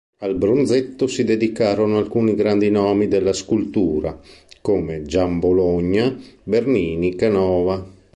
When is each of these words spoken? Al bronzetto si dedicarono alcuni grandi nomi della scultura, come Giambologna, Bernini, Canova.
Al 0.21 0.33
bronzetto 0.35 1.05
si 1.05 1.23
dedicarono 1.23 1.99
alcuni 1.99 2.33
grandi 2.33 2.71
nomi 2.71 3.07
della 3.07 3.33
scultura, 3.33 4.19
come 4.59 5.03
Giambologna, 5.03 6.19
Bernini, 6.43 7.13
Canova. 7.15 7.87